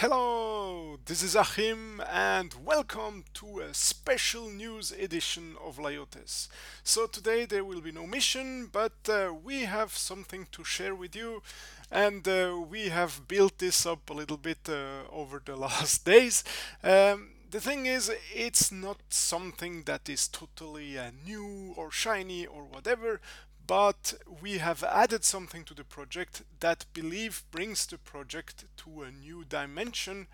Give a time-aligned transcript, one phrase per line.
[0.00, 6.48] Hello, this is Achim and welcome to a special news edition of Liotes.
[6.84, 11.16] So today there will be no mission, but uh, we have something to share with
[11.16, 11.42] you
[11.90, 16.44] and uh, we have built this up a little bit uh, over the last days.
[16.84, 22.64] Um, the thing is, it's not something that is totally uh, new or shiny or
[22.64, 23.18] whatever,
[23.66, 29.10] but we have added something to the project that believe brings the project to a
[29.10, 30.28] new dimension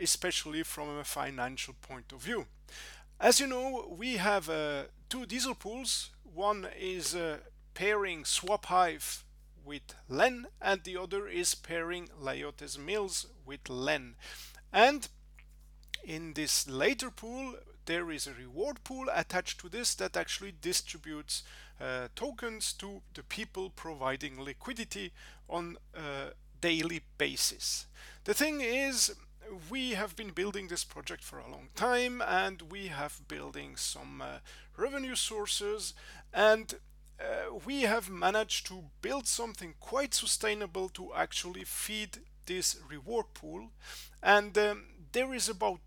[0.00, 2.46] especially from a financial point of view.
[3.18, 6.10] As you know we have uh, two diesel pools.
[6.22, 7.38] One is uh,
[7.74, 9.24] pairing swap hive
[9.64, 14.16] with len and the other is pairing Liotes mills with len.
[14.72, 15.08] And
[16.04, 17.54] in this later pool
[17.86, 21.42] there is a reward pool attached to this that actually distributes
[21.80, 25.12] uh, tokens to the people providing liquidity
[25.48, 27.86] on a daily basis.
[28.24, 29.14] The thing is,
[29.70, 34.20] we have been building this project for a long time and we have building some
[34.20, 34.38] uh,
[34.76, 35.94] revenue sources
[36.34, 36.74] and
[37.20, 43.70] uh, we have managed to build something quite sustainable to actually feed this reward pool
[44.22, 45.80] and um, there is about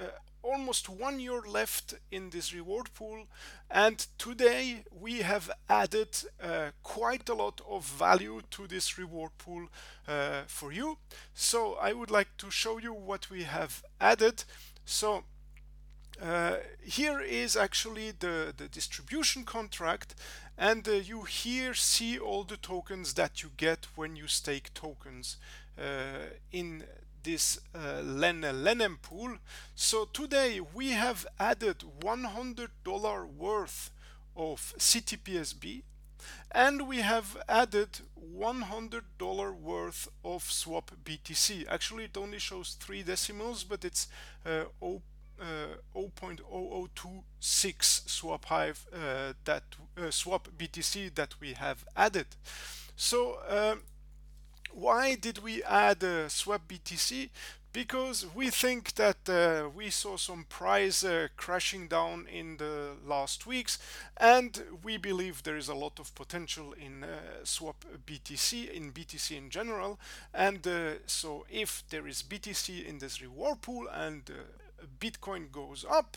[0.00, 0.04] uh,
[0.42, 3.26] almost one year left in this reward pool
[3.70, 6.08] and today we have added
[6.42, 9.68] uh, quite a lot of value to this reward pool
[10.06, 10.98] uh, for you.
[11.34, 14.44] So I would like to show you what we have added.
[14.84, 15.24] So
[16.22, 20.14] uh, here is actually the, the distribution contract
[20.56, 25.36] and uh, you here see all the tokens that you get when you stake tokens
[25.78, 26.82] uh, in
[27.28, 28.00] this uh,
[29.02, 29.36] pool.
[29.74, 33.90] So today we have added $100 worth
[34.34, 35.82] of CTPSB
[36.52, 38.00] and we have added
[38.34, 41.66] $100 worth of swap BTC.
[41.68, 44.08] Actually it only shows three decimals but it's
[44.46, 45.02] uh, 0,
[45.38, 45.44] uh,
[45.94, 49.64] 0.0026 swap hive uh, that
[49.98, 52.28] uh, swap BTC that we have added.
[52.96, 53.82] So um,
[54.72, 57.30] why did we add uh, swap BTC?
[57.72, 63.46] Because we think that uh, we saw some price uh, crashing down in the last
[63.46, 63.78] weeks,
[64.16, 67.08] and we believe there is a lot of potential in uh,
[67.44, 69.98] swap BTC, in BTC in general.
[70.32, 75.84] And uh, so, if there is BTC in this reward pool and uh, Bitcoin goes
[75.88, 76.16] up,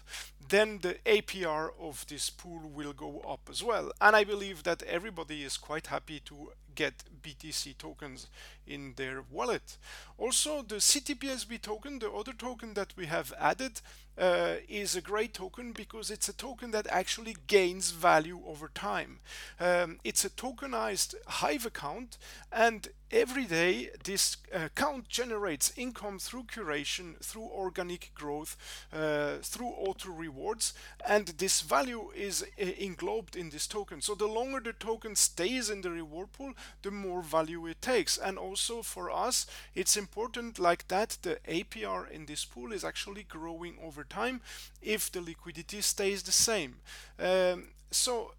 [0.49, 3.91] then the APR of this pool will go up as well.
[3.99, 8.27] And I believe that everybody is quite happy to get BTC tokens
[8.65, 9.77] in their wallet.
[10.17, 13.81] Also, the CTPSB token, the other token that we have added,
[14.17, 19.19] uh, is a great token because it's a token that actually gains value over time.
[19.59, 22.17] Um, it's a tokenized Hive account,
[22.51, 28.57] and every day this account generates income through curation, through organic growth,
[28.93, 30.73] uh, through auto rewards,
[31.07, 34.01] and this value is uh, englobed in this token.
[34.01, 38.17] So the longer the token stays in the reward pool, the more value it takes.
[38.17, 39.45] And also for us,
[39.75, 44.41] it's important like that the APR in this pool is actually growing over time
[44.81, 46.75] if the liquidity stays the same.
[47.19, 48.33] Um, so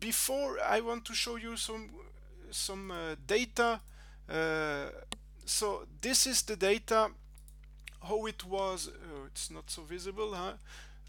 [0.00, 1.90] before I want to show you some
[2.50, 3.80] some uh, data.
[4.28, 4.86] Uh,
[5.44, 7.10] so this is the data
[8.08, 8.90] how it was.
[8.90, 10.54] Oh, it's not so visible, huh?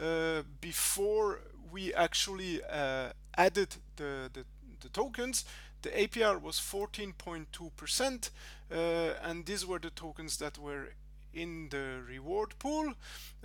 [0.03, 4.45] Uh, before we actually uh, added the, the
[4.81, 5.45] the tokens
[5.83, 8.29] the APR was 14.2%
[8.71, 8.75] uh,
[9.23, 10.89] and these were the tokens that were
[11.33, 12.93] in the reward pool.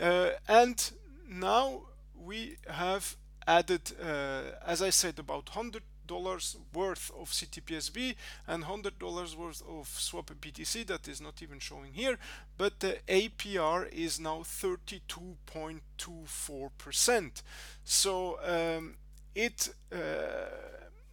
[0.01, 0.93] Uh, and
[1.29, 1.83] now
[2.17, 3.17] we have
[3.47, 8.17] added uh, as I said about 100 dollars worth of CTPSB
[8.47, 12.19] and hundred dollars worth of swap BTC that is not even showing here
[12.57, 17.43] but the APR is now 32.24 percent.
[17.85, 18.95] So um,
[19.35, 20.18] it uh,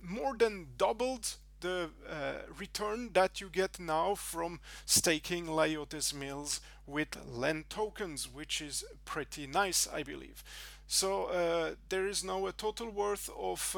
[0.08, 7.18] more than doubled the uh, return that you get now from staking Liotes mills with
[7.28, 10.44] LEN tokens, which is pretty nice, I believe.
[10.88, 13.76] So uh, there is now a total worth of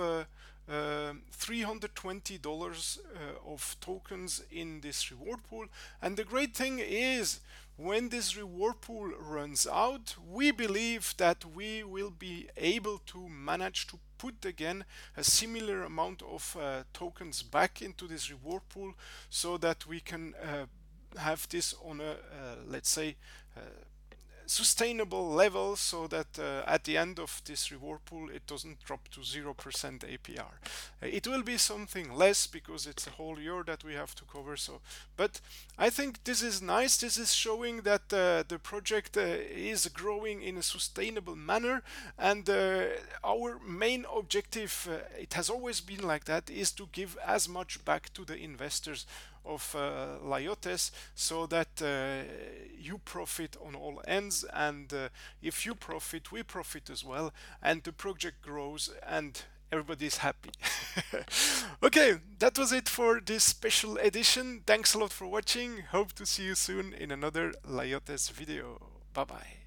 [0.70, 5.66] uh, uh $320 uh, of tokens in this reward pool.
[6.02, 7.40] And the great thing is
[7.78, 13.86] when this reward pool runs out, we believe that we will be able to manage
[13.88, 14.84] to put again
[15.16, 18.94] a similar amount of uh, tokens back into this reward pool
[19.30, 20.66] so that we can uh,
[21.20, 23.16] have this on a uh, let's say
[23.56, 23.60] uh,
[24.48, 29.08] sustainable level so that uh, at the end of this reward pool it doesn't drop
[29.10, 30.52] to 0% APR.
[31.02, 34.56] It will be something less because it's a whole year that we have to cover
[34.56, 34.80] so
[35.18, 35.42] but
[35.78, 40.42] I think this is nice this is showing that uh, the project uh, is growing
[40.42, 41.84] in a sustainable manner
[42.18, 42.86] and uh,
[43.24, 47.84] our main objective uh, it has always been like that is to give as much
[47.84, 49.06] back to the investors
[49.48, 52.24] of uh, Liotes so that uh,
[52.78, 55.10] you profit on all ends and uh,
[55.42, 60.52] if you profit we profit as well and the project grows and everybody's happy.
[61.84, 64.62] okay, that was it for this special edition.
[64.66, 65.84] Thanks a lot for watching.
[65.92, 68.82] Hope to see you soon in another Liotes video.
[69.14, 69.67] Bye bye.